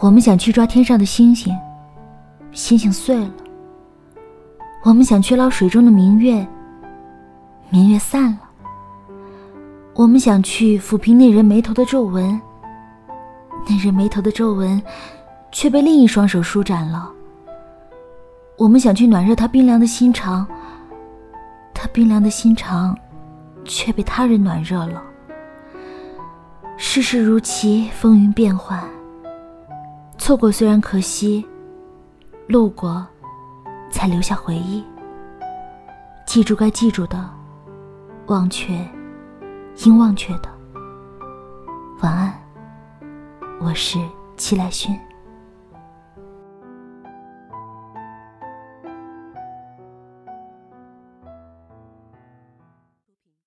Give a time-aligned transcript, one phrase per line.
[0.00, 1.52] 我们想去抓天上的星星，
[2.52, 3.30] 星星碎了；
[4.84, 6.46] 我们想去捞水中的明月，
[7.68, 8.38] 明月散了；
[9.94, 12.40] 我们想去抚平那人眉头的皱纹，
[13.68, 14.80] 那人眉头的皱纹
[15.50, 17.10] 却被另一双手舒展了。
[18.56, 20.46] 我们想去暖热他冰凉的心肠，
[21.74, 22.96] 他冰凉的心肠
[23.64, 25.02] 却被他人暖热了。
[26.76, 28.80] 世事如棋，风云变幻。
[30.28, 31.42] 错过虽然可惜，
[32.48, 33.06] 路过
[33.90, 34.84] 才留下回忆。
[36.26, 37.30] 记住该记住的，
[38.26, 38.74] 忘却
[39.86, 40.50] 应忘却的。
[42.02, 42.38] 晚安，
[43.58, 43.98] 我是
[44.36, 44.94] 齐来勋。